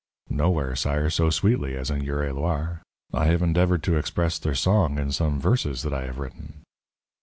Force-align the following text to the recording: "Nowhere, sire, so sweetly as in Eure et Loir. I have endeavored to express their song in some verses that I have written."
"Nowhere, 0.31 0.75
sire, 0.75 1.11
so 1.11 1.29
sweetly 1.29 1.75
as 1.77 1.91
in 1.91 2.01
Eure 2.03 2.23
et 2.27 2.33
Loir. 2.33 2.81
I 3.13 3.25
have 3.25 3.43
endeavored 3.43 3.83
to 3.83 3.97
express 3.97 4.39
their 4.39 4.55
song 4.55 4.97
in 4.97 5.11
some 5.11 5.39
verses 5.39 5.83
that 5.83 5.93
I 5.93 6.05
have 6.07 6.17
written." 6.17 6.63